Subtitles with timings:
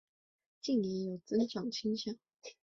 [0.63, 2.15] 近年有增长倾向。